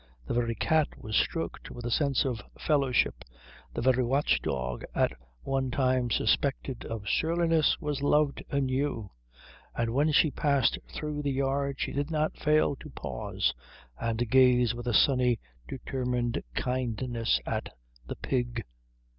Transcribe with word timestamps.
The 0.25 0.33
very 0.33 0.55
cat 0.55 0.87
was 0.97 1.15
stroked 1.15 1.69
with 1.69 1.85
a 1.85 1.89
fresh 1.89 1.97
sense 1.99 2.25
of 2.25 2.41
fellowship, 2.59 3.23
the 3.75 3.83
very 3.83 4.03
watchdog, 4.03 4.83
at 4.95 5.11
one 5.43 5.69
time 5.69 6.09
suspected 6.09 6.83
of 6.85 7.07
surliness, 7.07 7.79
was 7.79 8.01
loved 8.01 8.41
anew; 8.49 9.11
and 9.75 9.93
when 9.93 10.11
she 10.11 10.31
passed 10.31 10.79
through 10.91 11.21
the 11.21 11.29
yard 11.31 11.75
she 11.77 11.91
did 11.91 12.09
not 12.09 12.35
fail 12.35 12.75
to 12.77 12.89
pause 12.89 13.53
and 13.99 14.27
gaze 14.31 14.73
with 14.73 14.87
a 14.87 14.93
sunny 14.95 15.39
determined 15.67 16.41
kindness 16.55 17.39
at 17.45 17.69
the 18.07 18.15
pig. 18.15 18.63